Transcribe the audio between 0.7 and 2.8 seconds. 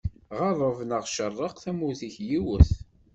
neɣ cerreq, tamurt-ik yiwet.